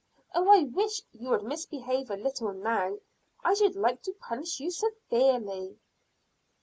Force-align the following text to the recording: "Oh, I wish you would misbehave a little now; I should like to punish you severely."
"Oh, 0.33 0.49
I 0.49 0.63
wish 0.63 1.03
you 1.11 1.29
would 1.29 1.43
misbehave 1.43 2.09
a 2.09 2.15
little 2.17 2.51
now; 2.53 2.97
I 3.45 3.53
should 3.53 3.75
like 3.75 4.01
to 4.01 4.13
punish 4.13 4.59
you 4.59 4.71
severely." 4.71 5.77